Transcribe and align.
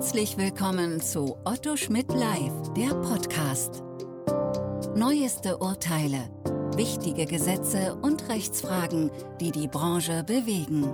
Herzlich 0.00 0.38
willkommen 0.38 1.02
zu 1.02 1.36
Otto 1.44 1.76
Schmidt 1.76 2.08
Live, 2.08 2.72
der 2.74 2.94
Podcast. 2.94 3.82
Neueste 4.96 5.58
Urteile, 5.58 6.30
wichtige 6.74 7.26
Gesetze 7.26 7.96
und 7.96 8.26
Rechtsfragen, 8.30 9.10
die 9.42 9.50
die 9.50 9.68
Branche 9.68 10.24
bewegen. 10.24 10.90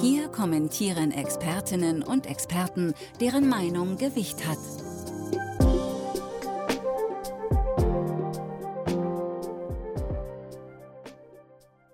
Hier 0.00 0.28
kommentieren 0.28 1.10
Expertinnen 1.10 2.02
und 2.02 2.26
Experten, 2.26 2.94
deren 3.20 3.46
Meinung 3.46 3.98
Gewicht 3.98 4.48
hat. 4.48 4.56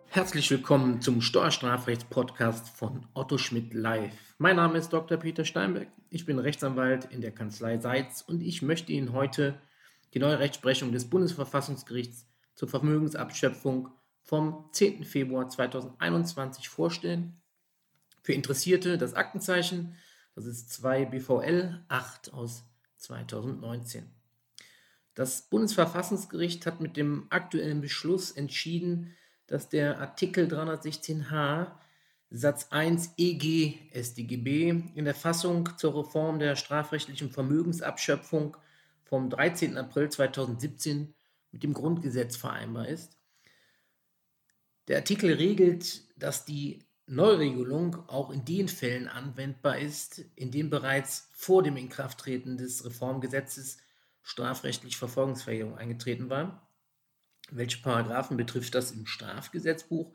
Herzlich 0.07 0.49
willkommen 0.53 1.01
zum 1.01 1.23
Steuerstrafrechts-Podcast 1.23 2.69
von 2.69 3.09
Otto 3.15 3.37
Schmidt 3.37 3.75
Live. 3.75 4.15
Mein 4.39 4.55
Name 4.55 4.79
ist 4.79 4.93
Dr. 4.93 5.17
Peter 5.17 5.45
Steinberg. 5.45 5.89
Ich 6.13 6.27
bin 6.27 6.41
Rechtsanwalt 6.41 7.05
in 7.13 7.21
der 7.21 7.31
Kanzlei 7.31 7.79
Seitz 7.79 8.21
und 8.21 8.43
ich 8.43 8.63
möchte 8.63 8.91
Ihnen 8.91 9.13
heute 9.13 9.61
die 10.13 10.19
neue 10.19 10.41
Rechtsprechung 10.41 10.91
des 10.91 11.09
Bundesverfassungsgerichts 11.09 12.27
zur 12.57 12.69
Vermögensabschöpfung 12.69 13.91
vom 14.25 14.69
10. 14.73 15.05
Februar 15.05 15.49
2021 15.49 16.69
vorstellen. 16.69 17.41
Für 18.23 18.33
Interessierte 18.33 18.99
das 18.99 19.15
Aktenzeichen, 19.15 19.95
das 20.35 20.47
ist 20.47 20.73
2 20.73 21.05
BVL 21.05 21.85
8 21.87 22.33
aus 22.33 22.65
2019. 22.97 24.11
Das 25.15 25.43
Bundesverfassungsgericht 25.43 26.67
hat 26.67 26.81
mit 26.81 26.97
dem 26.97 27.29
aktuellen 27.31 27.81
Beschluss 27.81 28.33
entschieden, 28.33 29.15
dass 29.47 29.69
der 29.69 30.01
Artikel 30.01 30.49
316h 30.49 31.69
Satz 32.33 32.69
1 32.71 33.15
EG 33.17 33.79
StGB 33.93 34.71
in 34.95 35.05
der 35.05 35.17
Fassung 35.17 35.69
zur 35.77 35.99
Reform 35.99 36.39
der 36.39 36.55
strafrechtlichen 36.55 37.29
Vermögensabschöpfung 37.31 38.57
vom 39.03 39.31
13. 39.31 39.77
April 39.77 40.09
2017 40.09 41.13
mit 41.51 41.65
dem 41.65 41.75
Grundgesetz 41.75 42.37
vereinbar 42.37 42.87
ist. 42.87 43.17
Der 44.87 44.99
Artikel 44.99 45.33
regelt, 45.33 46.03
dass 46.23 46.45
die 46.45 46.85
Neuregelung 47.07 48.09
auch 48.09 48.31
in 48.31 48.45
den 48.45 48.69
Fällen 48.69 49.09
anwendbar 49.09 49.79
ist, 49.79 50.25
in 50.37 50.53
denen 50.53 50.71
bereits 50.71 51.29
vor 51.33 51.65
dem 51.65 51.77
Inkrafttreten 51.77 52.57
des 52.57 52.85
Reformgesetzes 52.85 53.79
strafrechtlich 54.23 54.97
Verfolgungsverjährung 54.97 55.77
eingetreten 55.77 56.31
war. 56.31 56.69
Welche 57.51 57.83
Paragraphen 57.83 58.37
betrifft 58.37 58.77
das 58.77 58.93
im 58.93 59.07
Strafgesetzbuch? 59.07 60.15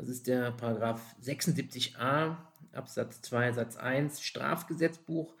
Das 0.00 0.08
ist 0.08 0.26
der 0.28 0.52
Paragraph 0.52 1.02
76a 1.22 2.36
Absatz 2.72 3.20
2 3.20 3.52
Satz 3.52 3.76
1 3.76 4.22
Strafgesetzbuch. 4.22 5.34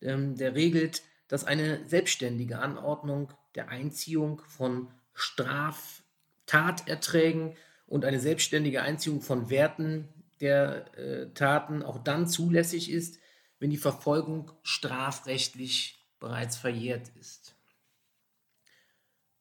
Ähm, 0.00 0.36
der 0.36 0.54
regelt, 0.54 1.02
dass 1.26 1.42
eine 1.42 1.84
selbstständige 1.88 2.60
Anordnung 2.60 3.32
der 3.56 3.70
Einziehung 3.70 4.40
von 4.46 4.86
Straftaterträgen 5.14 7.56
und 7.88 8.04
eine 8.04 8.20
selbstständige 8.20 8.82
Einziehung 8.82 9.20
von 9.20 9.50
Werten 9.50 10.08
der 10.40 10.96
äh, 10.96 11.30
Taten 11.30 11.82
auch 11.82 11.98
dann 11.98 12.28
zulässig 12.28 12.92
ist, 12.92 13.18
wenn 13.58 13.70
die 13.70 13.78
Verfolgung 13.78 14.52
strafrechtlich 14.62 16.06
bereits 16.20 16.56
verjährt 16.56 17.08
ist 17.18 17.54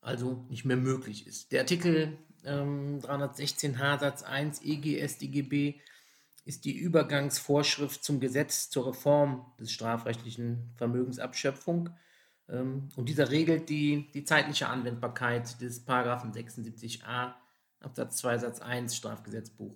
also 0.03 0.45
nicht 0.49 0.65
mehr 0.65 0.77
möglich 0.77 1.27
ist. 1.27 1.51
Der 1.51 1.61
Artikel 1.61 2.17
ähm, 2.45 2.99
316h 2.99 3.99
Satz 3.99 4.23
1 4.23 4.61
EGSDGB 4.63 5.79
ist 6.45 6.65
die 6.65 6.77
Übergangsvorschrift 6.77 8.03
zum 8.03 8.19
Gesetz 8.19 8.69
zur 8.69 8.87
Reform 8.87 9.45
des 9.59 9.71
strafrechtlichen 9.71 10.73
Vermögensabschöpfung. 10.75 11.89
Ähm, 12.49 12.89
und 12.95 13.07
dieser 13.07 13.31
regelt 13.31 13.69
die, 13.69 14.11
die 14.13 14.25
zeitliche 14.25 14.67
Anwendbarkeit 14.67 15.61
des 15.61 15.85
Paragraphen 15.85 16.33
76a 16.33 17.33
Absatz 17.79 18.17
2 18.17 18.37
Satz 18.39 18.61
1 18.61 18.95
Strafgesetzbuch. 18.95 19.75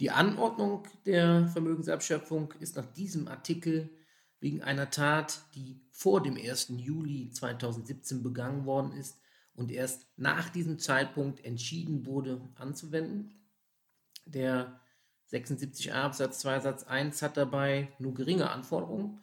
Die 0.00 0.10
Anordnung 0.10 0.84
der 1.04 1.46
Vermögensabschöpfung 1.48 2.54
ist 2.60 2.76
nach 2.76 2.86
diesem 2.86 3.28
Artikel 3.28 3.90
wegen 4.40 4.62
einer 4.62 4.90
Tat, 4.90 5.42
die 5.54 5.82
vor 5.90 6.22
dem 6.22 6.36
1. 6.36 6.72
Juli 6.78 7.30
2017 7.30 8.22
begangen 8.22 8.64
worden 8.64 8.92
ist, 8.92 9.18
und 9.60 9.70
erst 9.70 10.06
nach 10.16 10.48
diesem 10.48 10.78
Zeitpunkt 10.78 11.44
entschieden 11.44 12.06
wurde 12.06 12.40
anzuwenden. 12.54 13.34
Der 14.24 14.80
76a 15.30 15.92
Absatz 15.92 16.38
2 16.38 16.60
Satz 16.60 16.84
1 16.84 17.20
hat 17.20 17.36
dabei 17.36 17.92
nur 17.98 18.14
geringe 18.14 18.48
Anforderungen, 18.50 19.20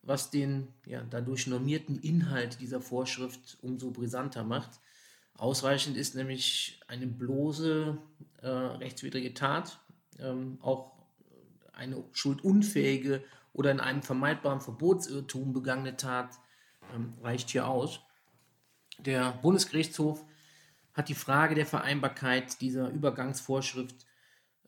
was 0.00 0.30
den 0.30 0.68
ja, 0.86 1.04
dadurch 1.10 1.46
normierten 1.46 1.98
Inhalt 1.98 2.62
dieser 2.62 2.80
Vorschrift 2.80 3.58
umso 3.60 3.90
brisanter 3.90 4.42
macht. 4.42 4.80
Ausreichend 5.36 5.98
ist 5.98 6.14
nämlich 6.14 6.80
eine 6.88 7.06
bloße 7.06 7.98
äh, 8.40 8.48
rechtswidrige 8.48 9.34
Tat, 9.34 9.80
ähm, 10.18 10.56
auch 10.62 10.92
eine 11.74 12.02
schuldunfähige 12.12 13.22
oder 13.52 13.70
in 13.70 13.80
einem 13.80 14.02
vermeidbaren 14.02 14.62
Verbotsirrtum 14.62 15.52
begangene 15.52 15.98
Tat 15.98 16.38
ähm, 16.94 17.12
reicht 17.22 17.50
hier 17.50 17.68
aus. 17.68 18.00
Der 18.98 19.32
Bundesgerichtshof 19.42 20.24
hat 20.92 21.08
die 21.08 21.14
Frage 21.14 21.54
der 21.54 21.66
Vereinbarkeit 21.66 22.60
dieser 22.60 22.88
Übergangsvorschrift 22.90 24.06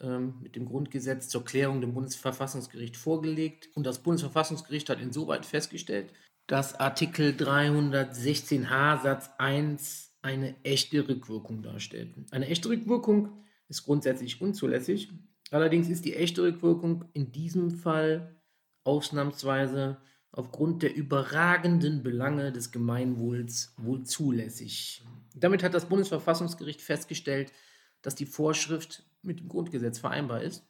ähm, 0.00 0.34
mit 0.42 0.56
dem 0.56 0.66
Grundgesetz 0.66 1.28
zur 1.28 1.44
Klärung 1.44 1.80
dem 1.80 1.94
Bundesverfassungsgericht 1.94 2.96
vorgelegt. 2.96 3.68
Und 3.74 3.84
das 3.86 4.02
Bundesverfassungsgericht 4.02 4.90
hat 4.90 5.00
insoweit 5.00 5.46
festgestellt, 5.46 6.12
dass 6.46 6.78
Artikel 6.78 7.30
316h 7.30 9.02
Satz 9.02 9.30
1 9.38 10.12
eine 10.22 10.54
echte 10.64 11.08
Rückwirkung 11.08 11.62
darstellt. 11.62 12.14
Eine 12.30 12.48
echte 12.48 12.68
Rückwirkung 12.68 13.44
ist 13.68 13.84
grundsätzlich 13.84 14.40
unzulässig. 14.40 15.10
Allerdings 15.50 15.88
ist 15.88 16.04
die 16.04 16.16
echte 16.16 16.42
Rückwirkung 16.42 17.04
in 17.12 17.30
diesem 17.30 17.70
Fall 17.70 18.36
ausnahmsweise 18.84 19.98
aufgrund 20.36 20.82
der 20.82 20.94
überragenden 20.94 22.02
Belange 22.02 22.52
des 22.52 22.70
Gemeinwohls 22.70 23.72
wohl 23.78 24.04
zulässig. 24.04 25.02
Damit 25.34 25.62
hat 25.62 25.72
das 25.72 25.88
Bundesverfassungsgericht 25.88 26.82
festgestellt, 26.82 27.52
dass 28.02 28.14
die 28.14 28.26
Vorschrift 28.26 29.02
mit 29.22 29.40
dem 29.40 29.48
Grundgesetz 29.48 29.98
vereinbar 29.98 30.42
ist. 30.42 30.68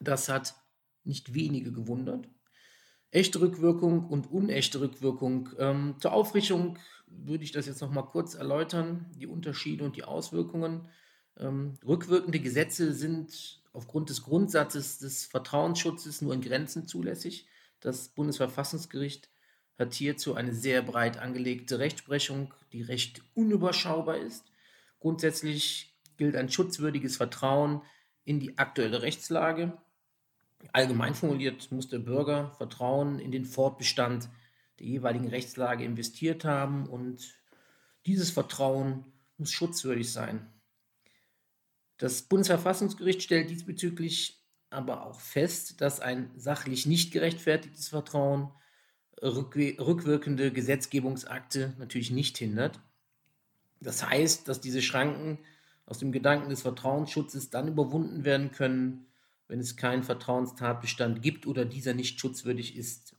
Das 0.00 0.28
hat 0.28 0.54
nicht 1.02 1.32
wenige 1.32 1.72
gewundert. 1.72 2.28
Echte 3.10 3.40
Rückwirkung 3.40 4.06
und 4.06 4.30
unechte 4.30 4.82
Rückwirkung. 4.82 5.48
Ähm, 5.58 5.94
zur 5.98 6.12
Aufrichtung 6.12 6.78
würde 7.06 7.44
ich 7.44 7.52
das 7.52 7.66
jetzt 7.66 7.80
noch 7.80 7.90
mal 7.90 8.02
kurz 8.02 8.34
erläutern, 8.34 9.06
die 9.16 9.26
Unterschiede 9.26 9.84
und 9.84 9.96
die 9.96 10.04
Auswirkungen. 10.04 10.88
Ähm, 11.38 11.78
rückwirkende 11.86 12.38
Gesetze 12.38 12.92
sind 12.92 13.62
aufgrund 13.72 14.10
des 14.10 14.22
Grundsatzes 14.22 14.98
des 14.98 15.24
Vertrauensschutzes 15.24 16.20
nur 16.20 16.34
in 16.34 16.42
Grenzen 16.42 16.86
zulässig. 16.86 17.46
Das 17.84 18.08
Bundesverfassungsgericht 18.08 19.28
hat 19.78 19.92
hierzu 19.92 20.34
eine 20.34 20.54
sehr 20.54 20.80
breit 20.80 21.18
angelegte 21.18 21.78
Rechtsprechung, 21.78 22.54
die 22.72 22.80
recht 22.80 23.20
unüberschaubar 23.34 24.16
ist. 24.16 24.50
Grundsätzlich 25.00 25.94
gilt 26.16 26.34
ein 26.34 26.48
schutzwürdiges 26.48 27.18
Vertrauen 27.18 27.82
in 28.24 28.40
die 28.40 28.56
aktuelle 28.56 29.02
Rechtslage. 29.02 29.76
Allgemein 30.72 31.14
formuliert 31.14 31.70
muss 31.72 31.86
der 31.90 31.98
Bürger 31.98 32.52
Vertrauen 32.52 33.18
in 33.18 33.30
den 33.30 33.44
Fortbestand 33.44 34.30
der 34.78 34.86
jeweiligen 34.86 35.28
Rechtslage 35.28 35.84
investiert 35.84 36.46
haben 36.46 36.86
und 36.86 37.34
dieses 38.06 38.30
Vertrauen 38.30 39.04
muss 39.36 39.50
schutzwürdig 39.50 40.10
sein. 40.10 40.50
Das 41.98 42.22
Bundesverfassungsgericht 42.22 43.22
stellt 43.22 43.50
diesbezüglich 43.50 44.42
aber 44.74 45.06
auch 45.06 45.20
fest, 45.20 45.80
dass 45.80 46.00
ein 46.00 46.30
sachlich 46.36 46.86
nicht 46.86 47.12
gerechtfertigtes 47.12 47.88
Vertrauen 47.88 48.50
rückwirkende 49.22 50.52
Gesetzgebungsakte 50.52 51.74
natürlich 51.78 52.10
nicht 52.10 52.36
hindert. 52.36 52.80
Das 53.80 54.08
heißt, 54.08 54.48
dass 54.48 54.60
diese 54.60 54.82
Schranken 54.82 55.38
aus 55.86 55.98
dem 55.98 56.12
Gedanken 56.12 56.50
des 56.50 56.62
Vertrauensschutzes 56.62 57.50
dann 57.50 57.68
überwunden 57.68 58.24
werden 58.24 58.50
können, 58.50 59.06
wenn 59.48 59.60
es 59.60 59.76
keinen 59.76 60.02
Vertrauenstatbestand 60.02 61.22
gibt 61.22 61.46
oder 61.46 61.64
dieser 61.64 61.94
nicht 61.94 62.18
schutzwürdig 62.18 62.76
ist. 62.76 63.16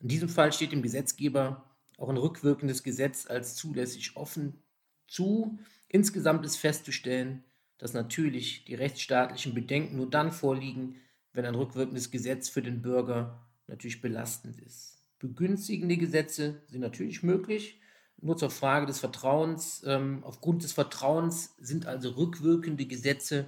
In 0.00 0.08
diesem 0.08 0.28
Fall 0.28 0.52
steht 0.52 0.72
dem 0.72 0.82
Gesetzgeber 0.82 1.70
auch 1.98 2.08
ein 2.08 2.16
rückwirkendes 2.16 2.82
Gesetz 2.82 3.26
als 3.26 3.56
zulässig 3.56 4.16
offen 4.16 4.62
zu. 5.06 5.58
Insgesamt 5.88 6.44
ist 6.44 6.56
festzustellen, 6.56 7.44
dass 7.78 7.92
natürlich 7.92 8.64
die 8.64 8.74
rechtsstaatlichen 8.74 9.54
Bedenken 9.54 9.96
nur 9.96 10.08
dann 10.08 10.32
vorliegen, 10.32 10.96
wenn 11.32 11.44
ein 11.44 11.54
rückwirkendes 11.54 12.10
Gesetz 12.10 12.48
für 12.48 12.62
den 12.62 12.82
Bürger 12.82 13.44
natürlich 13.66 14.00
belastend 14.00 14.58
ist. 14.60 14.98
Begünstigende 15.18 15.96
Gesetze 15.96 16.62
sind 16.68 16.80
natürlich 16.80 17.22
möglich, 17.22 17.80
nur 18.20 18.36
zur 18.36 18.50
Frage 18.50 18.86
des 18.86 19.00
Vertrauens. 19.00 19.82
Ähm, 19.86 20.22
aufgrund 20.22 20.62
des 20.62 20.72
Vertrauens 20.72 21.54
sind 21.58 21.86
also 21.86 22.10
rückwirkende 22.10 22.86
Gesetze 22.86 23.46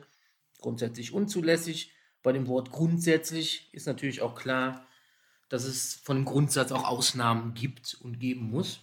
grundsätzlich 0.59 1.13
unzulässig. 1.13 1.93
Bei 2.23 2.33
dem 2.33 2.49
Wort 2.49 2.71
grundsätzlich 2.73 3.69
ist 3.73 3.87
natürlich 3.87 4.21
auch 4.23 4.35
klar, 4.35 4.87
dass 5.49 5.65
es 5.65 5.95
von 5.95 6.17
dem 6.17 6.25
Grundsatz 6.25 6.73
auch 6.73 6.85
Ausnahmen 6.85 7.55
gibt 7.55 7.97
und 8.01 8.19
geben 8.19 8.51
muss. 8.51 8.81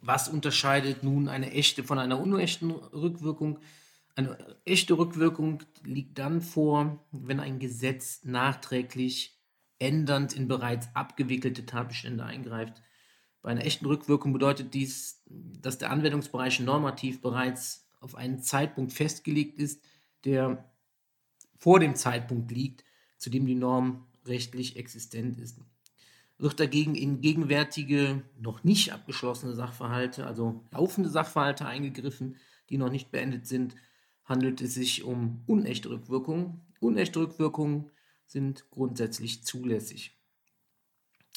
Was 0.00 0.28
unterscheidet 0.28 1.04
nun 1.04 1.28
eine 1.28 1.52
echte 1.52 1.84
von 1.84 1.98
einer 1.98 2.18
unechten 2.18 2.72
Rückwirkung? 2.72 3.60
Eine 4.14 4.36
echte 4.64 4.98
Rückwirkung 4.98 5.62
liegt 5.84 6.18
dann 6.18 6.42
vor, 6.42 7.02
wenn 7.12 7.40
ein 7.40 7.58
Gesetz 7.58 8.24
nachträglich 8.24 9.38
ändernd 9.78 10.34
in 10.34 10.48
bereits 10.48 10.88
abgewickelte 10.94 11.64
Tatbestände 11.64 12.24
eingreift. 12.24 12.82
Bei 13.40 13.50
einer 13.50 13.64
echten 13.64 13.86
Rückwirkung 13.86 14.32
bedeutet 14.32 14.74
dies, 14.74 15.22
dass 15.26 15.78
der 15.78 15.90
Anwendungsbereich 15.90 16.60
normativ 16.60 17.20
bereits 17.20 17.88
auf 18.00 18.14
einen 18.14 18.42
Zeitpunkt 18.42 18.92
festgelegt 18.92 19.58
ist, 19.58 19.82
der 20.24 20.70
vor 21.56 21.80
dem 21.80 21.96
Zeitpunkt 21.96 22.52
liegt, 22.52 22.84
zu 23.18 23.30
dem 23.30 23.46
die 23.46 23.54
Norm 23.54 24.06
rechtlich 24.26 24.76
existent 24.76 25.38
ist. 25.38 25.58
Wird 26.38 26.60
dagegen 26.60 26.94
in 26.94 27.20
gegenwärtige, 27.20 28.22
noch 28.38 28.62
nicht 28.62 28.92
abgeschlossene 28.92 29.54
Sachverhalte, 29.54 30.26
also 30.26 30.64
laufende 30.70 31.08
Sachverhalte 31.08 31.66
eingegriffen, 31.66 32.36
die 32.68 32.78
noch 32.78 32.90
nicht 32.90 33.10
beendet 33.10 33.46
sind, 33.46 33.74
handelt 34.24 34.60
es 34.60 34.74
sich 34.74 35.04
um 35.04 35.42
unechte 35.46 35.90
Rückwirkungen. 35.90 36.60
Unechte 36.80 37.20
Rückwirkungen 37.20 37.90
sind 38.26 38.68
grundsätzlich 38.70 39.44
zulässig. 39.44 40.16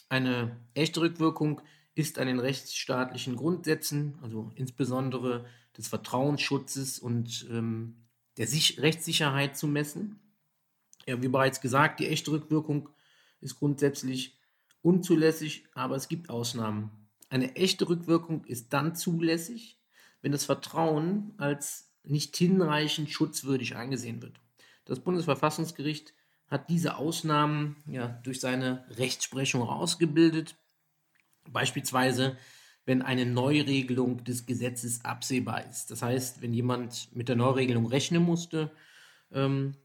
Eine 0.10 0.56
echte 0.74 1.02
Rückwirkung 1.02 1.62
ist 1.96 2.20
an 2.20 2.28
den 2.28 2.40
rechtsstaatlichen 2.40 3.36
Grundsätzen, 3.36 4.20
also 4.22 4.52
insbesondere 4.56 5.46
des 5.78 5.88
Vertrauensschutzes 5.88 7.00
und 7.00 7.48
ähm, 7.50 7.96
der 8.38 8.48
Sich 8.48 8.82
Rechtssicherheit 8.82 9.58
zu 9.58 9.68
messen. 9.68 10.20
Ja, 11.08 11.22
wie 11.22 11.28
bereits 11.28 11.62
gesagt, 11.62 12.00
die 12.00 12.08
echte 12.08 12.32
Rückwirkung 12.32 12.90
ist 13.42 13.56
grundsätzlich 13.56 14.38
unzulässig, 14.82 15.66
aber 15.74 15.96
es 15.96 16.08
gibt 16.08 16.30
Ausnahmen. 16.30 16.92
Eine 17.30 17.56
echte 17.56 17.88
Rückwirkung 17.90 18.46
ist 18.46 18.74
dann 18.74 18.96
zulässig, 18.96 19.80
wenn 20.22 20.32
das 20.32 20.46
Vertrauen 20.46 21.34
als 21.38 21.92
nicht 22.08 22.36
hinreichend 22.36 23.10
schutzwürdig 23.10 23.76
angesehen 23.76 24.22
wird. 24.22 24.40
Das 24.86 25.00
Bundesverfassungsgericht 25.00 26.14
hat 26.48 26.70
diese 26.70 26.98
Ausnahmen 26.98 27.78
ja, 27.88 28.08
durch 28.24 28.40
seine 28.40 28.86
Rechtsprechung 28.92 29.66
herausgebildet. 29.66 30.56
Beispielsweise, 31.50 32.38
wenn 32.86 33.02
eine 33.02 33.26
Neuregelung 33.26 34.24
des 34.24 34.46
Gesetzes 34.46 35.04
absehbar 35.04 35.66
ist. 35.66 35.90
Das 35.90 36.02
heißt, 36.02 36.42
wenn 36.42 36.54
jemand 36.54 37.16
mit 37.16 37.30
der 37.30 37.36
Neuregelung 37.36 37.88
rechnen 37.88 38.24
musste, 38.24 38.72
ähm, 39.32 39.76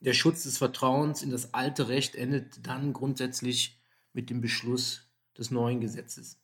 der 0.00 0.14
Schutz 0.14 0.42
des 0.42 0.58
Vertrauens 0.58 1.22
in 1.22 1.30
das 1.30 1.54
alte 1.54 1.88
Recht 1.88 2.14
endet 2.14 2.66
dann 2.66 2.92
grundsätzlich 2.92 3.78
mit 4.12 4.30
dem 4.30 4.40
Beschluss 4.40 5.08
des 5.36 5.50
neuen 5.50 5.80
Gesetzes. 5.80 6.40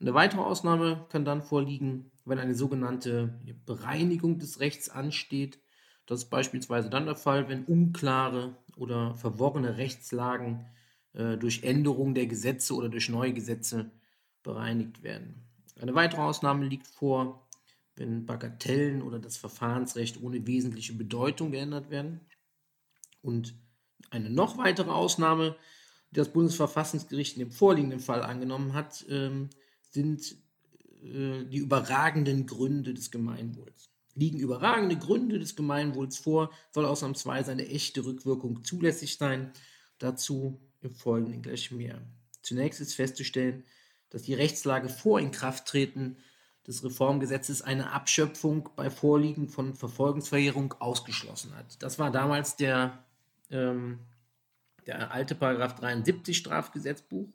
Eine 0.00 0.14
weitere 0.14 0.40
Ausnahme 0.40 1.06
kann 1.08 1.24
dann 1.24 1.42
vorliegen, 1.42 2.10
wenn 2.26 2.38
eine 2.38 2.54
sogenannte 2.54 3.40
Bereinigung 3.64 4.38
des 4.38 4.60
Rechts 4.60 4.88
ansteht. 4.88 5.58
Das 6.06 6.24
ist 6.24 6.30
beispielsweise 6.30 6.90
dann 6.90 7.06
der 7.06 7.16
Fall, 7.16 7.48
wenn 7.48 7.64
unklare 7.64 8.56
oder 8.76 9.16
verworrene 9.16 9.78
Rechtslagen 9.78 10.66
äh, 11.14 11.36
durch 11.36 11.62
Änderung 11.62 12.14
der 12.14 12.26
Gesetze 12.26 12.74
oder 12.74 12.88
durch 12.88 13.08
neue 13.08 13.32
Gesetze 13.32 13.90
bereinigt 14.42 15.02
werden. 15.02 15.46
Eine 15.80 15.94
weitere 15.94 16.20
Ausnahme 16.20 16.66
liegt 16.66 16.86
vor, 16.86 17.48
wenn 17.96 18.26
Bagatellen 18.26 19.02
oder 19.02 19.18
das 19.18 19.36
Verfahrensrecht 19.36 20.22
ohne 20.22 20.46
wesentliche 20.46 20.92
Bedeutung 20.92 21.52
geändert 21.52 21.90
werden. 21.90 22.20
Und 23.22 23.54
eine 24.10 24.30
noch 24.30 24.58
weitere 24.58 24.90
Ausnahme, 24.90 25.56
die 26.10 26.16
das 26.16 26.32
Bundesverfassungsgericht 26.32 27.36
in 27.36 27.40
dem 27.40 27.50
vorliegenden 27.50 28.00
Fall 28.00 28.22
angenommen 28.22 28.74
hat, 28.74 29.04
ähm, 29.08 29.50
sind 29.90 30.36
die 31.02 31.58
überragenden 31.58 32.46
Gründe 32.46 32.94
des 32.94 33.10
Gemeinwohls. 33.10 33.90
Liegen 34.14 34.38
überragende 34.38 34.96
Gründe 34.96 35.38
des 35.38 35.56
Gemeinwohls 35.56 36.18
vor, 36.18 36.50
soll 36.72 36.86
ausnahmsweise 36.86 37.52
eine 37.52 37.68
echte 37.68 38.04
Rückwirkung 38.04 38.64
zulässig 38.64 39.18
sein. 39.18 39.52
Dazu 39.98 40.60
im 40.80 40.94
Folgenden 40.94 41.42
gleich 41.42 41.70
mehr. 41.70 42.00
Zunächst 42.42 42.80
ist 42.80 42.94
festzustellen, 42.94 43.64
dass 44.10 44.22
die 44.22 44.34
Rechtslage 44.34 44.88
vor 44.88 45.20
Inkrafttreten 45.20 46.16
des 46.66 46.82
Reformgesetzes 46.82 47.62
eine 47.62 47.92
Abschöpfung 47.92 48.70
bei 48.74 48.90
Vorliegen 48.90 49.48
von 49.48 49.74
Verfolgungsverjährung 49.74 50.74
ausgeschlossen 50.78 51.54
hat. 51.54 51.82
Das 51.82 51.98
war 51.98 52.10
damals 52.10 52.56
der, 52.56 53.04
ähm, 53.50 54.00
der 54.86 55.12
alte 55.12 55.34
Paragraph 55.34 55.74
73 55.76 56.36
Strafgesetzbuch. 56.36 57.28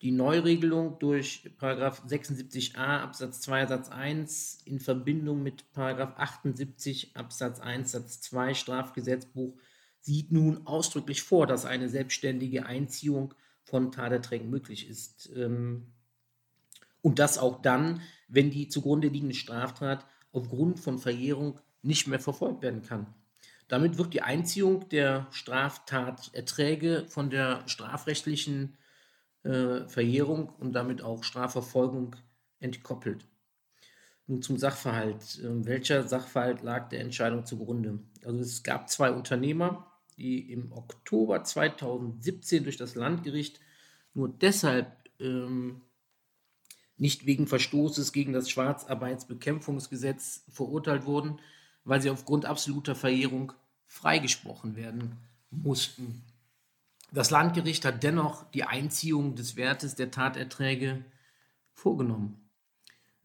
Die 0.00 0.12
Neuregelung 0.12 0.98
durch 1.00 1.50
76a 1.60 2.76
Absatz 2.76 3.40
2 3.40 3.66
Satz 3.66 3.88
1 3.88 4.62
in 4.64 4.78
Verbindung 4.78 5.42
mit 5.42 5.64
78 5.74 7.16
Absatz 7.16 7.58
1 7.58 7.90
Satz 7.90 8.20
2 8.20 8.54
Strafgesetzbuch 8.54 9.56
sieht 10.00 10.30
nun 10.30 10.66
ausdrücklich 10.66 11.22
vor, 11.22 11.48
dass 11.48 11.64
eine 11.64 11.88
selbstständige 11.88 12.64
Einziehung 12.64 13.34
von 13.64 13.90
Taterträgen 13.90 14.48
möglich 14.48 14.88
ist. 14.88 15.30
Ähm, 15.34 15.88
und 17.02 17.18
das 17.18 17.38
auch 17.38 17.60
dann, 17.60 18.00
wenn 18.28 18.50
die 18.50 18.68
zugrunde 18.68 19.08
liegende 19.08 19.34
Straftat 19.34 20.06
aufgrund 20.32 20.78
von 20.78 20.98
Verjährung 20.98 21.58
nicht 21.82 22.06
mehr 22.06 22.20
verfolgt 22.20 22.62
werden 22.62 22.82
kann. 22.82 23.14
Damit 23.66 23.98
wird 23.98 24.14
die 24.14 24.22
Einziehung 24.22 24.88
der 24.88 25.26
Straftaterträge 25.30 27.04
von 27.08 27.30
der 27.30 27.66
strafrechtlichen 27.66 28.76
äh, 29.44 29.86
Verjährung 29.88 30.48
und 30.58 30.72
damit 30.72 31.02
auch 31.02 31.24
Strafverfolgung 31.24 32.16
entkoppelt. 32.60 33.26
Nun 34.26 34.42
zum 34.42 34.58
Sachverhalt. 34.58 35.40
Äh, 35.40 35.66
welcher 35.66 36.06
Sachverhalt 36.06 36.62
lag 36.62 36.88
der 36.88 37.00
Entscheidung 37.00 37.46
zugrunde? 37.46 38.00
Also 38.24 38.40
es 38.40 38.62
gab 38.62 38.90
zwei 38.90 39.10
Unternehmer, 39.10 39.90
die 40.16 40.52
im 40.52 40.72
Oktober 40.72 41.44
2017 41.44 42.64
durch 42.64 42.76
das 42.76 42.94
Landgericht 42.94 43.60
nur 44.14 44.28
deshalb 44.28 44.92
ähm, 45.20 45.82
nicht 46.96 47.26
wegen 47.26 47.46
Verstoßes 47.46 48.12
gegen 48.12 48.32
das 48.32 48.50
Schwarzarbeitsbekämpfungsgesetz 48.50 50.44
verurteilt 50.48 51.06
wurden, 51.06 51.38
weil 51.84 52.02
sie 52.02 52.10
aufgrund 52.10 52.44
absoluter 52.44 52.94
Verjährung 52.94 53.52
freigesprochen 53.86 54.76
werden 54.76 55.16
mussten. 55.50 56.22
Das 57.10 57.30
Landgericht 57.30 57.84
hat 57.84 58.02
dennoch 58.02 58.44
die 58.50 58.64
Einziehung 58.64 59.34
des 59.34 59.56
Wertes 59.56 59.94
der 59.94 60.10
Taterträge 60.10 61.04
vorgenommen. 61.72 62.50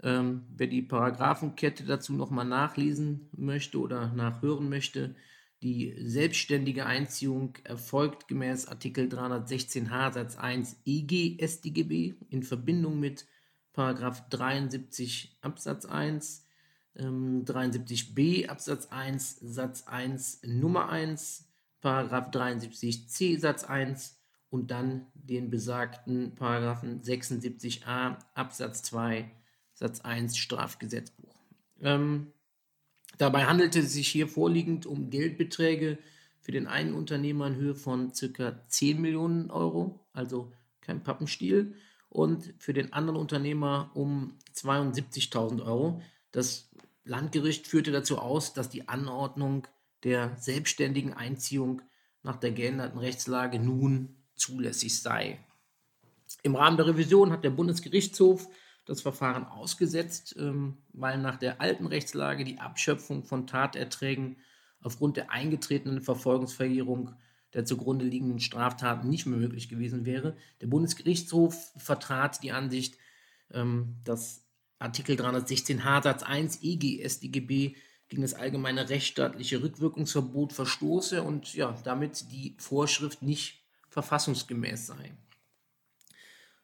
Ähm, 0.01 0.45
wer 0.55 0.67
die 0.67 0.81
Paragraphenkette 0.81 1.83
dazu 1.83 2.13
nochmal 2.13 2.45
nachlesen 2.45 3.29
möchte 3.35 3.79
oder 3.79 4.07
nachhören 4.13 4.69
möchte, 4.69 5.15
die 5.63 5.95
selbstständige 5.97 6.85
Einziehung 6.85 7.57
erfolgt 7.63 8.27
gemäß 8.27 8.67
Artikel 8.67 9.07
316h 9.07 10.13
Satz 10.13 10.35
1 10.37 10.77
EG 10.85 11.37
StGB 11.45 12.15
in 12.29 12.43
Verbindung 12.43 12.99
mit 12.99 13.25
Paragraph 13.71 14.27
73 14.29 15.37
Absatz 15.41 15.85
1, 15.85 16.45
ähm, 16.97 17.45
73b 17.45 18.47
Absatz 18.47 18.87
1 18.87 19.39
Satz 19.41 19.87
1 19.87 20.41
Nummer 20.43 20.89
1 20.89 21.47
Paragraph 21.83 22.29
73c 22.29 23.39
Satz 23.39 23.65
1 23.65 24.17
und 24.49 24.71
dann 24.71 25.07
den 25.13 25.49
besagten 25.49 26.33
Paragraphen 26.33 27.01
76a 27.01 28.17
Absatz 28.33 28.83
2 28.83 29.29
Satz 29.73 29.99
1 29.99 30.37
Strafgesetzbuch. 30.37 31.35
Ähm, 31.81 32.31
dabei 33.17 33.45
handelte 33.45 33.81
es 33.81 33.91
sich 33.91 34.07
hier 34.07 34.29
vorliegend 34.29 34.85
um 34.85 35.09
Geldbeträge 35.09 35.97
für 36.39 36.53
den 36.53 36.67
einen 36.67 36.93
Unternehmer 36.93 37.47
in 37.47 37.55
Höhe 37.55 37.75
von 37.75 38.13
ca. 38.13 38.55
10 38.67 39.01
Millionen 39.01 39.51
Euro, 39.51 39.99
also 40.13 40.53
kein 40.79 41.03
Pappenstiel, 41.03 41.75
und 42.07 42.53
für 42.59 42.73
den 42.73 42.93
anderen 42.93 43.19
Unternehmer 43.19 43.91
um 43.93 44.37
72.000 44.55 45.65
Euro. 45.65 46.01
Das 46.31 46.69
Landgericht 47.03 47.67
führte 47.67 47.91
dazu 47.91 48.19
aus, 48.19 48.53
dass 48.53 48.69
die 48.69 48.87
Anordnung 48.87 49.67
der 50.03 50.35
selbstständigen 50.37 51.13
Einziehung 51.13 51.81
nach 52.23 52.37
der 52.37 52.51
geänderten 52.51 52.99
Rechtslage 52.99 53.59
nun 53.59 54.15
zulässig 54.35 55.01
sei. 55.01 55.39
Im 56.41 56.55
Rahmen 56.55 56.77
der 56.77 56.87
Revision 56.87 57.31
hat 57.31 57.43
der 57.43 57.51
Bundesgerichtshof 57.51 58.47
das 58.85 59.01
Verfahren 59.01 59.45
ausgesetzt, 59.45 60.35
ähm, 60.37 60.77
weil 60.91 61.17
nach 61.17 61.37
der 61.37 61.61
alten 61.61 61.85
Rechtslage 61.85 62.43
die 62.43 62.59
Abschöpfung 62.59 63.23
von 63.23 63.47
Taterträgen 63.47 64.37
aufgrund 64.81 65.15
der 65.15 65.31
eingetretenen 65.31 66.01
Verfolgungsverjährung 66.01 67.13
der 67.53 67.65
zugrunde 67.65 68.03
liegenden 68.03 68.39
Straftaten 68.39 69.09
nicht 69.09 69.25
mehr 69.25 69.39
möglich 69.39 69.69
gewesen 69.69 70.05
wäre. 70.05 70.35
Der 70.59 70.67
Bundesgerichtshof 70.67 71.71
vertrat 71.77 72.43
die 72.43 72.51
Ansicht, 72.51 72.97
ähm, 73.51 73.97
dass 74.03 74.43
Artikel 74.79 75.15
316h 75.15 76.03
Satz 76.03 76.23
1 76.23 76.61
EG 76.61 77.07
StGB 77.07 77.75
gegen 78.13 78.21
das 78.21 78.35
allgemeine 78.35 78.89
rechtsstaatliche 78.89 79.63
Rückwirkungsverbot 79.63 80.53
verstoße 80.53 81.23
und 81.23 81.55
ja, 81.55 81.75
damit 81.83 82.31
die 82.31 82.55
Vorschrift 82.59 83.23
nicht 83.23 83.63
verfassungsgemäß 83.89 84.85
sei. 84.85 85.17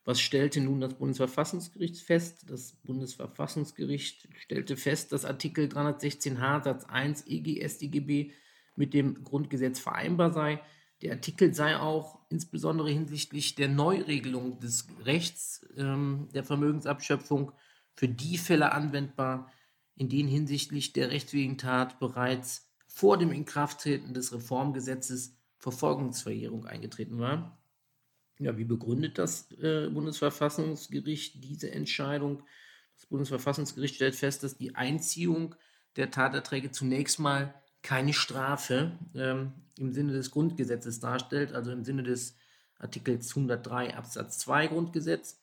Was 0.06 0.20
stellte 0.20 0.62
nun 0.62 0.80
das 0.80 0.94
Bundesverfassungsgericht 0.94 1.98
fest? 1.98 2.46
Das 2.52 2.74
Bundesverfassungsgericht 2.84 4.28
stellte 4.38 4.78
fest, 4.78 5.12
dass 5.12 5.26
Artikel 5.26 5.66
316h 5.66 6.64
Satz 6.64 6.86
1 6.86 7.26
EGStGB 7.26 8.32
mit 8.76 8.94
dem 8.94 9.24
Grundgesetz 9.24 9.80
vereinbar 9.80 10.32
sei. 10.32 10.62
Der 11.02 11.14
Artikel 11.14 11.56
sei 11.56 11.78
auch 11.78 12.20
insbesondere 12.30 12.92
hinsichtlich 12.92 13.56
der 13.56 13.70
Neuregelung 13.70 14.60
des 14.60 14.86
Rechts 15.04 15.66
ähm, 15.78 16.28
der 16.32 16.44
Vermögensabschöpfung 16.44 17.54
für 17.96 18.08
die 18.08 18.38
Fälle 18.38 18.72
anwendbar, 18.72 19.52
in 20.00 20.08
denen 20.08 20.30
hinsichtlich 20.30 20.94
der 20.94 21.12
rechtswidrigen 21.12 21.58
Tat 21.58 22.00
bereits 22.00 22.70
vor 22.88 23.18
dem 23.18 23.34
Inkrafttreten 23.34 24.14
des 24.14 24.34
Reformgesetzes 24.34 25.36
Verfolgungsverjährung 25.58 26.66
eingetreten 26.66 27.20
war. 27.20 27.62
Ja, 28.40 28.58
wie 28.58 28.64
begründet 28.64 29.18
das 29.18 29.52
äh, 29.62 29.90
Bundesverfassungsgericht 29.90 31.44
diese 31.44 31.72
Entscheidung? 31.72 32.44
Das 32.96 33.08
Bundesverfassungsgericht 33.08 33.96
stellt 33.96 34.16
fest, 34.16 34.42
dass 34.44 34.58
die 34.58 34.74
Einziehung 34.74 35.56
der 35.98 36.12
Taterträge 36.12 36.72
zunächst 36.72 37.20
mal 37.20 37.54
keine 37.82 38.14
Strafe 38.14 38.98
ähm, 39.14 39.52
im 39.78 39.92
Sinne 39.92 40.14
des 40.14 40.32
Grundgesetzes 40.32 41.02
darstellt, 41.02 41.52
also 41.52 41.74
im 41.74 41.84
Sinne 41.84 42.04
des 42.04 42.38
Artikels 42.78 43.32
103 43.32 43.98
Absatz 43.98 44.40
2 44.40 44.68
Grundgesetz. 44.68 45.42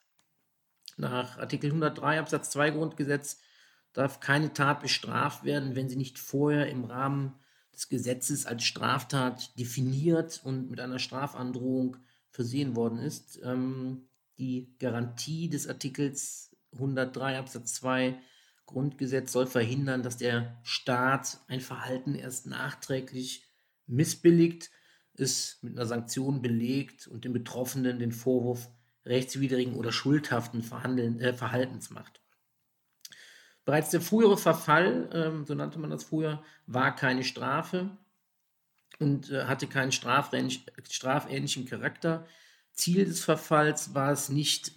Nach 0.97 1.37
Artikel 1.37 1.67
103 1.67 2.21
Absatz 2.21 2.49
2 2.53 2.71
Grundgesetz 2.71 3.39
darf 3.97 4.21
keine 4.21 4.53
Tat 4.53 4.81
bestraft 4.83 5.45
werden, 5.45 5.75
wenn 5.75 5.89
sie 5.89 5.97
nicht 5.97 6.19
vorher 6.19 6.69
im 6.69 6.85
Rahmen 6.85 7.35
des 7.73 7.89
Gesetzes 7.89 8.45
als 8.45 8.65
Straftat 8.65 9.59
definiert 9.59 10.41
und 10.45 10.71
mit 10.71 10.81
einer 10.81 10.99
Strafandrohung 10.99 11.97
versehen 12.31 12.77
worden 12.77 12.99
ist. 12.99 13.41
Ähm, 13.43 14.09
die 14.39 14.75
Garantie 14.79 15.49
des 15.49 15.67
Artikels 15.67 16.55
103 16.73 17.39
Absatz 17.39 17.75
2 17.75 18.19
Grundgesetz 18.67 19.33
soll 19.33 19.47
verhindern, 19.47 20.03
dass 20.03 20.19
der 20.19 20.61
Staat 20.63 21.41
ein 21.49 21.61
Verhalten 21.61 22.15
erst 22.15 22.47
nachträglich 22.47 23.47
missbilligt, 23.87 24.71
es 25.15 25.59
mit 25.63 25.75
einer 25.75 25.87
Sanktion 25.87 26.43
belegt 26.43 27.07
und 27.07 27.25
dem 27.25 27.33
Betroffenen 27.33 27.99
den 27.99 28.13
Vorwurf 28.13 28.69
rechtswidrigen 29.07 29.75
oder 29.75 29.93
schuldhaften 29.93 30.61
äh, 31.21 31.33
Verhaltens 31.33 31.89
macht. 31.91 32.21
Bereits 33.67 33.91
der 33.91 34.01
frühere 34.01 34.39
Verfall, 34.39 35.11
ähm, 35.13 35.45
so 35.45 35.55
nannte 35.55 35.81
man 35.81 35.91
das 35.91 36.05
früher, 36.05 36.41
war 36.69 36.95
keine 36.95 37.25
Strafe 37.25 37.91
und 39.01 39.31
äh, 39.31 39.45
hatte 39.45 39.67
keinen 39.67 39.91
strafähnlich, 39.91 40.65
strafähnlichen 40.89 41.67
Charakter. 41.67 42.25
Ziel 42.73 43.05
des 43.05 43.25
Verfalls 43.25 43.93
war 43.93 44.13
es 44.13 44.29
nicht, 44.29 44.73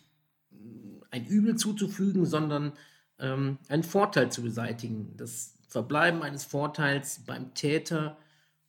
ein 1.11 1.27
Übel 1.27 1.55
zuzufügen, 1.55 2.25
sondern 2.25 2.73
ähm, 3.19 3.59
einen 3.67 3.83
Vorteil 3.83 4.31
zu 4.31 4.41
beseitigen. 4.41 5.15
Das 5.17 5.55
Verbleiben 5.67 6.23
eines 6.23 6.43
Vorteils 6.43 7.23
beim 7.25 7.53
Täter 7.53 8.17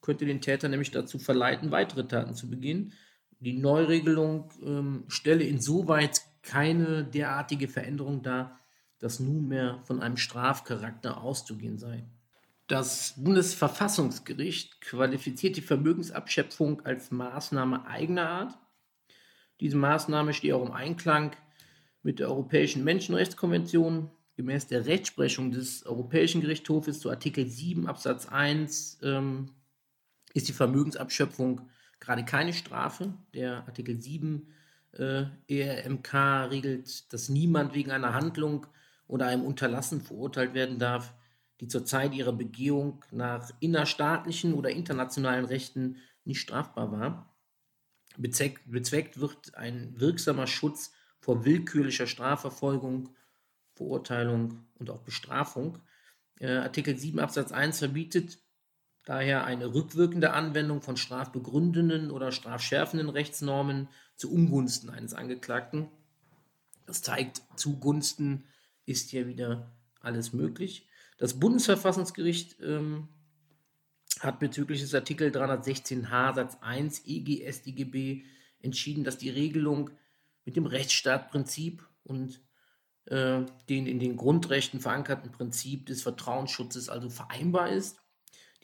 könnte 0.03 0.27
den 0.27 0.43
Täter 0.43 0.69
nämlich 0.69 0.91
dazu 0.91 1.19
verleiten, 1.19 1.71
weitere 1.71 2.07
Taten 2.07 2.35
zu 2.35 2.51
begehen. 2.51 2.93
Die 3.39 3.55
Neuregelung 3.55 4.51
ähm, 4.63 5.05
stelle 5.09 5.45
insoweit 5.45 6.21
keine 6.43 7.05
derartige 7.05 7.69
Veränderung 7.69 8.23
dar, 8.23 8.60
dass 9.01 9.19
nunmehr 9.19 9.81
von 9.85 10.01
einem 10.01 10.17
Strafcharakter 10.17 11.21
auszugehen 11.21 11.79
sei. 11.79 12.05
Das 12.69 13.15
Bundesverfassungsgericht 13.17 14.81
qualifiziert 14.81 15.57
die 15.57 15.63
Vermögensabschöpfung 15.63 16.87
als 16.87 17.11
Maßnahme 17.11 17.87
eigener 17.87 18.29
Art. 18.29 18.59
Diese 19.59 19.77
Maßnahme 19.77 20.33
steht 20.33 20.53
auch 20.53 20.65
im 20.65 20.73
Einklang 20.73 21.33
mit 22.03 22.21
der 22.21 22.29
Europäischen 22.29 22.85
Menschenrechtskonvention. 22.85 24.11
Gemäß 24.37 24.69
der 24.69 24.87
Rechtsprechung 24.87 25.51
des 25.51 25.85
Europäischen 25.85 26.41
Gerichtshofes 26.41 27.01
zu 27.01 27.11
Artikel 27.11 27.47
7 27.47 27.87
Absatz 27.89 28.27
1 28.27 29.01
ähm, 29.03 29.51
ist 30.33 30.49
die 30.49 30.53
Vermögensabschöpfung 30.53 31.69
gerade 31.99 32.25
keine 32.25 32.53
Strafe. 32.53 33.13
Der 33.35 33.67
Artikel 33.67 34.01
7 34.01 34.47
äh, 34.93 35.25
ERMK 35.49 36.15
regelt, 36.51 37.13
dass 37.13 37.29
niemand 37.29 37.75
wegen 37.75 37.91
einer 37.91 38.15
Handlung 38.15 38.67
oder 39.11 39.27
einem 39.27 39.45
Unterlassen 39.45 40.01
verurteilt 40.01 40.55
werden 40.55 40.79
darf, 40.79 41.13
die 41.61 41.67
zur 41.67 41.85
Zeit 41.85 42.15
ihrer 42.15 42.33
Begehung 42.33 43.05
nach 43.11 43.51
innerstaatlichen 43.59 44.55
oder 44.55 44.71
internationalen 44.71 45.45
Rechten 45.45 45.97
nicht 46.25 46.41
strafbar 46.41 46.93
war. 46.93 47.35
Bezweckt, 48.17 49.21
wird 49.21 49.55
ein 49.57 49.99
wirksamer 49.99 50.47
Schutz 50.47 50.93
vor 51.19 51.45
willkürlicher 51.45 52.07
Strafverfolgung, 52.07 53.11
Verurteilung 53.75 54.65
und 54.79 54.91
auch 54.91 55.03
Bestrafung. 55.03 55.79
Äh, 56.39 56.59
Artikel 56.59 56.97
7 56.97 57.19
Absatz 57.19 57.51
1 57.53 57.81
verbietet 57.81 58.39
daher 59.05 59.45
eine 59.45 59.75
rückwirkende 59.75 60.33
Anwendung 60.33 60.83
von 60.83 60.97
strafbegründenden 60.97 62.11
oder 62.11 62.31
strafschärfenden 62.31 63.09
Rechtsnormen 63.09 63.89
zu 64.17 64.33
Ungunsten 64.33 64.89
eines 64.91 65.15
Angeklagten. 65.15 65.89
Das 66.87 67.03
zeigt, 67.03 67.43
zugunsten 67.57 68.45
ist 68.91 69.11
hier 69.11 69.27
wieder 69.27 69.73
alles 70.01 70.33
möglich. 70.33 70.87
Das 71.19 71.39
Bundesverfassungsgericht 71.39 72.57
ähm, 72.61 73.09
hat 74.21 74.39
bezüglich 74.41 74.81
des 74.81 74.95
Artikel 74.95 75.31
316h 75.31 76.35
Satz 76.35 76.59
1 76.61 77.03
EGStGB 77.07 78.25
entschieden, 78.61 79.05
dass 79.05 79.19
die 79.19 79.31
Regelung 79.31 79.91
mit 80.45 80.57
dem 80.57 80.67
Rechtsstaatprinzip 80.67 81.87
und 82.03 82.41
äh, 83.07 83.43
den 83.69 83.87
in 83.87 83.99
den 83.99 84.17
Grundrechten 84.17 84.81
verankerten 84.81 85.33
Prinzip 85.33 85.87
des 85.87 86.03
Vertrauensschutzes 86.03 86.89
also 86.89 87.09
vereinbar 87.09 87.71
ist. 87.71 87.99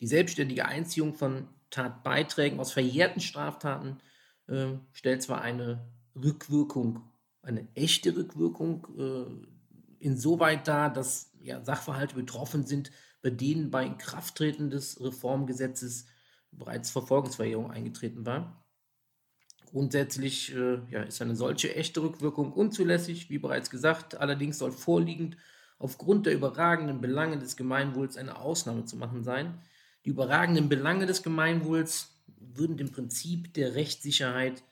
Die 0.01 0.07
selbstständige 0.07 0.67
Einziehung 0.67 1.15
von 1.15 1.49
Tatbeiträgen 1.71 2.61
aus 2.61 2.73
verjährten 2.73 3.21
Straftaten 3.21 3.99
äh, 4.47 4.75
stellt 4.93 5.23
zwar 5.23 5.41
eine 5.41 5.89
Rückwirkung, 6.15 7.03
eine 7.43 7.67
echte 7.75 8.17
Rückwirkung, 8.17 8.87
äh, 8.99 9.56
insoweit 10.01 10.67
dar, 10.69 10.93
dass 10.93 11.33
ja, 11.41 11.63
Sachverhalte 11.65 12.15
betroffen 12.15 12.67
sind, 12.67 12.91
bei 13.23 13.31
denen 13.31 13.71
bei 13.71 13.85
Inkrafttreten 13.85 14.71
des 14.71 15.01
Reformgesetzes 15.01 16.07
bereits 16.53 16.91
Verfolgungsverjährung 16.91 17.71
eingetreten 17.71 18.25
war. 18.27 18.65
Grundsätzlich 19.67 20.55
äh, 20.55 20.79
ja, 20.91 21.03
ist 21.03 21.21
eine 21.21 21.37
solche 21.37 21.75
echte 21.75 22.03
Rückwirkung 22.03 22.53
unzulässig, 22.53 23.31
wie 23.31 23.39
bereits 23.39 23.69
gesagt. 23.69 24.17
Allerdings 24.17 24.59
soll 24.59 24.73
vorliegend 24.73 25.37
aufgrund 25.79 26.27
der 26.27 26.35
überragenden 26.35 27.01
Belange 27.01 27.39
des 27.39 27.57
Gemeinwohls 27.57 28.17
eine 28.17 28.39
Ausnahme 28.39 28.85
zu 28.85 28.97
machen 28.97 29.25
sein. 29.25 29.61
Die 30.05 30.11
überragenden 30.11 30.69
Belange 30.69 31.07
des 31.07 31.23
Gemeinwohls 31.23 32.17
würden 32.39 32.77
dem 32.77 32.93
Prinzip 32.93 33.53
der 33.55 33.75
Rechtssicherheit 33.75 34.63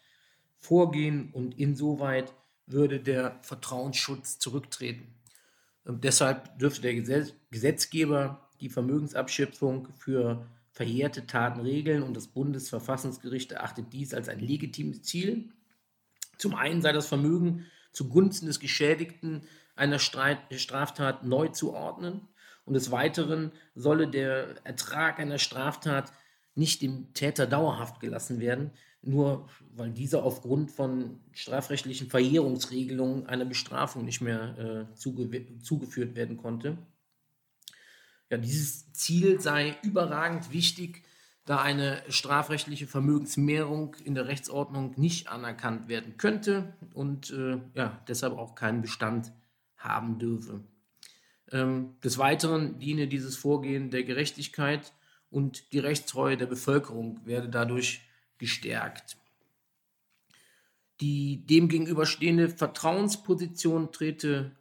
vorgehen 0.56 1.30
und 1.32 1.58
insoweit 1.58 2.32
würde 2.66 3.00
der 3.00 3.38
Vertrauensschutz 3.42 4.38
zurücktreten. 4.38 5.14
Und 5.84 6.04
deshalb 6.04 6.58
dürfte 6.58 6.80
der 6.80 6.94
Gesetzgeber 7.50 8.48
die 8.60 8.68
Vermögensabschöpfung 8.70 9.88
für 9.96 10.46
verjährte 10.72 11.26
Taten 11.26 11.60
regeln 11.60 12.02
und 12.02 12.16
das 12.16 12.26
Bundesverfassungsgericht 12.26 13.52
erachtet 13.52 13.92
dies 13.92 14.14
als 14.14 14.28
ein 14.28 14.40
legitimes 14.40 15.02
Ziel. 15.02 15.50
Zum 16.38 16.54
einen 16.54 16.82
sei 16.82 16.92
das 16.92 17.06
Vermögen 17.06 17.66
zugunsten 17.92 18.46
des 18.46 18.58
Geschädigten 18.58 19.42
einer 19.76 19.98
Straftat 19.98 21.24
neu 21.24 21.48
zu 21.48 21.74
ordnen 21.74 22.28
und 22.64 22.74
des 22.74 22.90
Weiteren 22.90 23.52
solle 23.74 24.08
der 24.08 24.56
Ertrag 24.64 25.20
einer 25.20 25.38
Straftat 25.38 26.12
nicht 26.54 26.82
dem 26.82 27.12
Täter 27.14 27.46
dauerhaft 27.46 28.00
gelassen 28.00 28.40
werden, 28.40 28.72
nur 29.06 29.48
weil 29.76 29.90
dieser 29.90 30.22
aufgrund 30.22 30.70
von 30.70 31.20
strafrechtlichen 31.32 32.08
Verjährungsregelungen 32.08 33.26
einer 33.26 33.44
Bestrafung 33.44 34.04
nicht 34.04 34.20
mehr 34.20 34.88
äh, 34.90 34.94
zuge 34.94 35.60
zugeführt 35.62 36.14
werden 36.14 36.36
konnte. 36.36 36.78
Ja, 38.30 38.38
dieses 38.38 38.92
Ziel 38.92 39.40
sei 39.40 39.76
überragend 39.82 40.52
wichtig, 40.52 41.02
da 41.44 41.60
eine 41.60 42.02
strafrechtliche 42.08 42.86
Vermögensmehrung 42.86 43.96
in 44.02 44.14
der 44.14 44.26
Rechtsordnung 44.26 44.94
nicht 44.96 45.28
anerkannt 45.28 45.88
werden 45.88 46.16
könnte 46.16 46.74
und 46.94 47.30
äh, 47.30 47.58
ja, 47.74 48.02
deshalb 48.08 48.38
auch 48.38 48.54
keinen 48.54 48.80
Bestand 48.80 49.32
haben 49.76 50.18
dürfe. 50.18 50.60
Ähm, 51.52 51.96
des 52.02 52.16
Weiteren 52.16 52.78
diene 52.78 53.08
dieses 53.08 53.36
Vorgehen 53.36 53.90
der 53.90 54.04
Gerechtigkeit 54.04 54.94
und 55.30 55.72
die 55.72 55.80
Rechtstreue 55.80 56.38
der 56.38 56.46
Bevölkerung 56.46 57.20
werde 57.26 57.50
dadurch 57.50 58.00
gestärkt. 58.38 59.16
Die 61.00 61.44
dem 61.46 61.68
gegenüberstehende 61.68 62.48
Vertrauensposition 62.48 63.92
trete 63.92 64.52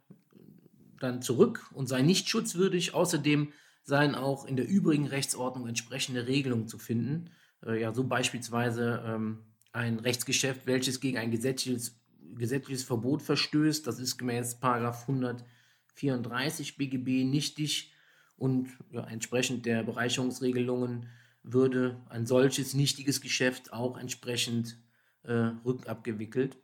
dann 0.98 1.22
zurück 1.22 1.70
und 1.72 1.88
sei 1.88 2.02
nicht 2.02 2.28
schutzwürdig. 2.28 2.94
Außerdem 2.94 3.52
seien 3.84 4.14
auch 4.14 4.46
in 4.46 4.56
der 4.56 4.66
übrigen 4.66 5.06
Rechtsordnung 5.06 5.68
entsprechende 5.68 6.26
Regelungen 6.26 6.68
zu 6.68 6.78
finden. 6.78 7.30
Äh, 7.64 7.80
ja, 7.80 7.92
so 7.92 8.04
beispielsweise 8.04 9.02
ähm, 9.06 9.44
ein 9.72 9.98
Rechtsgeschäft, 9.98 10.66
welches 10.66 11.00
gegen 11.00 11.18
ein 11.18 11.30
gesetzliches, 11.30 12.00
gesetzliches 12.34 12.84
Verbot 12.84 13.22
verstößt. 13.22 13.86
Das 13.86 13.98
ist 13.98 14.16
gemäß 14.16 14.58
134 14.62 16.76
BGB 16.76 17.24
nichtig 17.24 17.92
und 18.36 18.68
ja, 18.90 19.06
entsprechend 19.06 19.66
der 19.66 19.82
Bereicherungsregelungen 19.82 21.08
würde 21.44 22.02
ein 22.08 22.26
solches 22.26 22.74
nichtiges 22.74 23.20
Geschäft 23.20 23.72
auch 23.72 23.96
entsprechend 23.96 24.78
äh, 25.22 25.32
rückabgewickelt. 25.64 26.56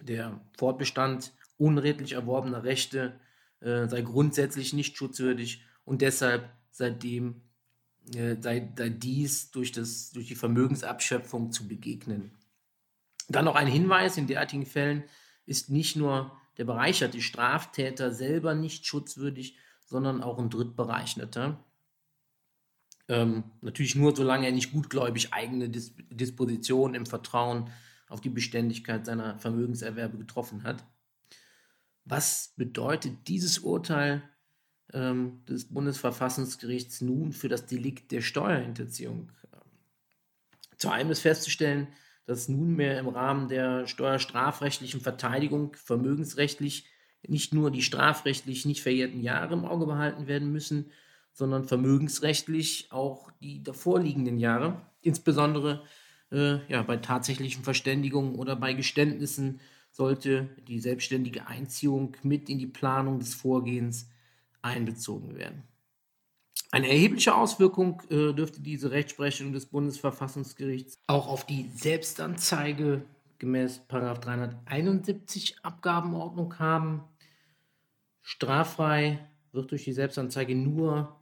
Der 0.00 0.40
Fortbestand 0.56 1.32
unredlich 1.56 2.12
erworbener 2.12 2.64
Rechte 2.64 3.18
äh, 3.60 3.88
sei 3.88 4.02
grundsätzlich 4.02 4.72
nicht 4.72 4.96
schutzwürdig 4.96 5.64
und 5.84 6.02
deshalb 6.02 6.50
seitdem 6.70 7.42
äh, 8.14 8.36
sei, 8.40 8.72
sei 8.76 8.90
dies 8.90 9.50
durch, 9.50 9.72
das, 9.72 10.10
durch 10.10 10.28
die 10.28 10.34
Vermögensabschöpfung 10.34 11.50
zu 11.52 11.66
begegnen. 11.66 12.32
Dann 13.28 13.44
noch 13.44 13.54
ein 13.54 13.68
Hinweis, 13.68 14.16
in 14.16 14.26
derartigen 14.26 14.66
Fällen 14.66 15.04
ist 15.46 15.70
nicht 15.70 15.96
nur 15.96 16.36
der 16.58 16.64
bereicherte 16.64 17.20
Straftäter 17.20 18.12
selber 18.12 18.54
nicht 18.54 18.86
schutzwürdig, 18.86 19.56
sondern 19.86 20.22
auch 20.22 20.38
ein 20.38 20.50
Drittbereichneter. 20.50 21.64
Ähm, 23.12 23.44
natürlich 23.60 23.94
nur, 23.94 24.16
solange 24.16 24.46
er 24.46 24.52
nicht 24.52 24.72
gutgläubig 24.72 25.34
eigene 25.34 25.68
Dis 25.68 25.92
Dispositionen 26.08 26.94
im 26.94 27.04
Vertrauen 27.04 27.68
auf 28.08 28.22
die 28.22 28.30
Beständigkeit 28.30 29.04
seiner 29.04 29.38
Vermögenserwerbe 29.38 30.16
getroffen 30.16 30.62
hat. 30.62 30.82
Was 32.06 32.54
bedeutet 32.56 33.28
dieses 33.28 33.58
Urteil 33.58 34.22
ähm, 34.94 35.44
des 35.46 35.68
Bundesverfassungsgerichts 35.68 37.02
nun 37.02 37.32
für 37.32 37.48
das 37.48 37.66
Delikt 37.66 38.12
der 38.12 38.22
Steuerhinterziehung? 38.22 39.30
Zu 40.78 40.88
einem 40.88 41.10
ist 41.10 41.20
festzustellen, 41.20 41.88
dass 42.24 42.48
nunmehr 42.48 42.98
im 42.98 43.08
Rahmen 43.08 43.48
der 43.48 43.86
steuerstrafrechtlichen 43.86 45.02
Verteidigung 45.02 45.76
vermögensrechtlich 45.76 46.86
nicht 47.28 47.52
nur 47.52 47.70
die 47.70 47.82
strafrechtlich 47.82 48.64
nicht 48.64 48.80
verjährten 48.80 49.20
Jahre 49.20 49.52
im 49.52 49.66
Auge 49.66 49.84
behalten 49.84 50.26
werden 50.26 50.50
müssen, 50.50 50.90
sondern 51.32 51.64
vermögensrechtlich 51.64 52.88
auch 52.90 53.30
die 53.40 53.62
davorliegenden 53.62 54.38
Jahre, 54.38 54.80
insbesondere 55.00 55.82
äh, 56.30 56.58
ja, 56.70 56.82
bei 56.82 56.96
tatsächlichen 56.96 57.64
Verständigungen 57.64 58.34
oder 58.34 58.56
bei 58.56 58.72
Geständnissen 58.72 59.60
sollte 59.90 60.48
die 60.66 60.80
selbstständige 60.80 61.46
Einziehung 61.46 62.16
mit 62.22 62.48
in 62.48 62.58
die 62.58 62.66
Planung 62.66 63.18
des 63.18 63.34
Vorgehens 63.34 64.08
einbezogen 64.62 65.36
werden. 65.36 65.64
Eine 66.70 66.88
erhebliche 66.88 67.34
Auswirkung 67.34 68.00
äh, 68.08 68.32
dürfte 68.32 68.62
diese 68.62 68.90
Rechtsprechung 68.90 69.52
des 69.52 69.66
Bundesverfassungsgerichts 69.66 70.98
auch 71.06 71.28
auf 71.28 71.44
die 71.44 71.70
Selbstanzeige 71.74 73.04
gemäß 73.38 73.86
371 73.88 75.56
Abgabenordnung 75.62 76.58
haben. 76.58 77.04
Straffrei 78.22 79.28
wird 79.52 79.70
durch 79.70 79.84
die 79.84 79.92
Selbstanzeige 79.92 80.54
nur, 80.54 81.20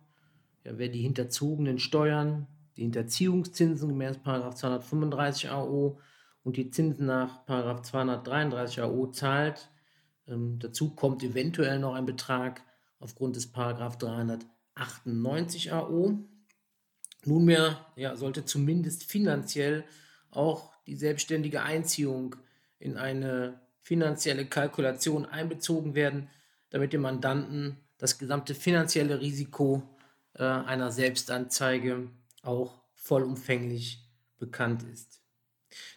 ja, 0.64 0.76
wer 0.76 0.88
die 0.88 1.02
hinterzogenen 1.02 1.78
Steuern, 1.78 2.46
die 2.76 2.82
Hinterziehungszinsen 2.82 3.88
gemäß 3.88 4.22
235 4.22 5.50
AO 5.50 5.98
und 6.42 6.56
die 6.56 6.70
Zinsen 6.70 7.06
nach 7.06 7.44
233 7.44 8.82
AO 8.82 9.06
zahlt. 9.08 9.70
Ähm, 10.26 10.58
dazu 10.58 10.90
kommt 10.94 11.22
eventuell 11.22 11.78
noch 11.78 11.94
ein 11.94 12.06
Betrag 12.06 12.62
aufgrund 12.98 13.36
des 13.36 13.52
300 13.52 14.46
98 14.74 15.72
AO. 15.72 16.18
Nunmehr 17.24 17.86
ja, 17.96 18.16
sollte 18.16 18.44
zumindest 18.44 19.04
finanziell 19.04 19.84
auch 20.30 20.72
die 20.86 20.96
selbstständige 20.96 21.62
Einziehung 21.62 22.36
in 22.78 22.96
eine 22.96 23.60
finanzielle 23.82 24.46
Kalkulation 24.46 25.26
einbezogen 25.26 25.94
werden, 25.94 26.30
damit 26.70 26.92
dem 26.92 27.02
Mandanten 27.02 27.76
das 27.99 28.18
gesamte 28.18 28.54
finanzielle 28.54 29.20
Risiko 29.20 29.82
äh, 30.34 30.45
einer 30.45 30.93
Selbstanzeige 30.93 32.10
auch 32.43 32.82
vollumfänglich 32.95 34.08
bekannt 34.38 34.82
ist. 34.82 35.21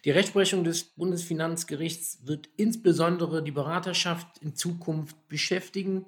Die 0.04 0.10
Rechtsprechung 0.10 0.62
des 0.64 0.84
Bundesfinanzgerichts 0.84 2.26
wird 2.26 2.48
insbesondere 2.56 3.42
die 3.42 3.50
Beraterschaft 3.50 4.38
in 4.38 4.54
Zukunft 4.54 5.28
beschäftigen, 5.28 6.06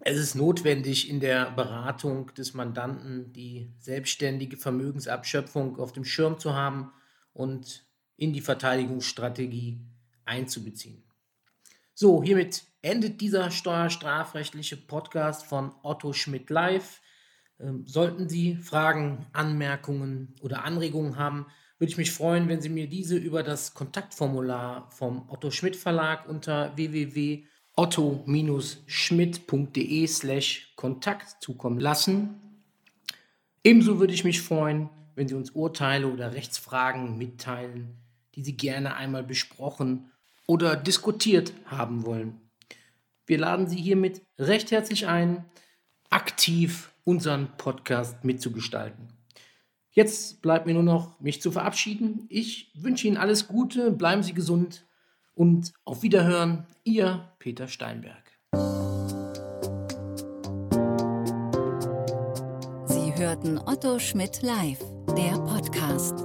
es 0.00 0.16
ist 0.16 0.36
notwendig, 0.36 1.10
in 1.10 1.18
der 1.18 1.50
Beratung 1.50 2.32
des 2.34 2.54
Mandanten 2.54 3.32
die 3.32 3.72
selbstständige 3.80 4.56
Vermögensabschöpfung 4.56 5.78
auf 5.78 5.92
dem 5.92 6.04
Schirm 6.04 6.38
zu 6.38 6.54
haben 6.54 6.92
und 7.32 7.84
in 8.16 8.32
die 8.32 8.40
Verteidigungsstrategie 8.40 9.80
einzubeziehen. 10.24 11.02
So, 11.94 12.22
hiermit 12.22 12.62
endet 12.82 13.20
dieser 13.20 13.50
steuerstrafrechtliche 13.50 14.76
Podcast 14.76 15.46
von 15.46 15.72
Otto 15.82 16.12
Schmidt 16.12 16.50
Live. 16.50 17.00
Ähm, 17.60 17.86
sollten 17.86 18.28
Sie 18.28 18.56
Fragen, 18.56 19.26
Anmerkungen 19.32 20.34
oder 20.40 20.64
Anregungen 20.64 21.16
haben, 21.16 21.46
würde 21.78 21.92
ich 21.92 21.98
mich 21.98 22.12
freuen, 22.12 22.48
wenn 22.48 22.60
Sie 22.60 22.68
mir 22.68 22.88
diese 22.88 23.16
über 23.16 23.42
das 23.42 23.74
Kontaktformular 23.74 24.90
vom 24.90 25.28
Otto 25.28 25.50
Schmidt 25.50 25.76
Verlag 25.76 26.28
unter 26.28 26.76
www 26.76 27.44
otto-schmidt.de 27.78 30.06
slash 30.08 30.72
Kontakt 30.74 31.40
zukommen 31.40 31.78
lassen. 31.78 32.64
Ebenso 33.62 34.00
würde 34.00 34.14
ich 34.14 34.24
mich 34.24 34.42
freuen, 34.42 34.90
wenn 35.14 35.28
Sie 35.28 35.36
uns 35.36 35.52
Urteile 35.52 36.08
oder 36.08 36.34
Rechtsfragen 36.34 37.16
mitteilen, 37.16 37.96
die 38.34 38.42
Sie 38.42 38.56
gerne 38.56 38.96
einmal 38.96 39.22
besprochen 39.22 40.10
oder 40.46 40.74
diskutiert 40.74 41.52
haben 41.66 42.04
wollen. 42.04 42.40
Wir 43.28 43.38
laden 43.38 43.68
Sie 43.68 43.76
hiermit 43.76 44.22
recht 44.38 44.70
herzlich 44.70 45.06
ein, 45.06 45.44
aktiv 46.08 46.94
unseren 47.04 47.48
Podcast 47.58 48.24
mitzugestalten. 48.24 49.12
Jetzt 49.90 50.40
bleibt 50.40 50.64
mir 50.64 50.72
nur 50.72 50.82
noch, 50.82 51.20
mich 51.20 51.42
zu 51.42 51.50
verabschieden. 51.50 52.24
Ich 52.30 52.72
wünsche 52.74 53.06
Ihnen 53.06 53.18
alles 53.18 53.46
Gute, 53.46 53.90
bleiben 53.90 54.22
Sie 54.22 54.32
gesund 54.32 54.86
und 55.34 55.74
auf 55.84 56.02
Wiederhören, 56.02 56.66
Ihr 56.84 57.30
Peter 57.38 57.68
Steinberg. 57.68 58.32
Sie 62.86 63.14
hörten 63.14 63.58
Otto 63.58 63.98
Schmidt 63.98 64.40
live, 64.40 64.80
der 65.14 65.38
Podcast. 65.40 66.24